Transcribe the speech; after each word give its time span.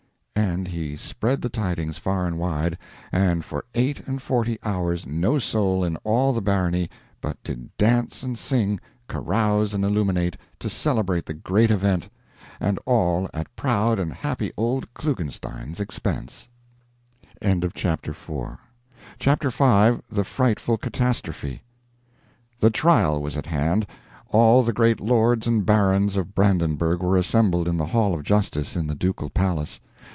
And 0.33 0.67
he 0.67 0.95
spread 0.97 1.41
the 1.41 1.49
tidings 1.49 1.97
far 1.97 2.25
and 2.25 2.37
wide, 2.37 2.77
and 3.11 3.43
for 3.45 3.63
eight 3.73 4.05
and 4.07 4.21
forty 4.21 4.57
hours 4.63 5.05
no 5.05 5.37
soul 5.39 5.83
in 5.83 5.95
all 5.97 6.33
the 6.33 6.41
barony 6.41 6.89
but 7.19 7.41
did 7.43 7.75
dance 7.77 8.21
and 8.21 8.37
sing, 8.37 8.79
carouse 9.07 9.73
and 9.73 9.83
illuminate, 9.85 10.37
to 10.59 10.69
celebrate 10.69 11.25
the 11.25 11.33
great 11.33 11.71
event, 11.71 12.09
and 12.59 12.79
all 12.85 13.29
at 13.33 13.53
proud 13.55 13.97
and 13.97 14.13
happy 14.13 14.51
old 14.57 14.93
Klugenstein's 14.93 15.79
expense. 15.79 16.49
CHAPTER 17.41 18.11
V. 18.11 19.19
THE 19.19 20.23
FRIGHTFUL 20.23 20.77
CATASTROPHE. 20.77 21.61
The 22.59 22.69
trial 22.69 23.21
was 23.21 23.37
at 23.37 23.45
hand. 23.45 23.87
All 24.27 24.63
the 24.63 24.73
great 24.73 24.99
lords 24.99 25.47
and 25.47 25.65
barons 25.65 26.15
of 26.17 26.35
Brandenburgh 26.35 27.01
were 27.01 27.17
assembled 27.17 27.67
in 27.67 27.77
the 27.77 27.87
Hall 27.87 28.13
of 28.13 28.23
Justice 28.23 28.75
in 28.75 28.85
the 28.87 28.95
ducal 28.95 29.29
palace. 29.29 29.79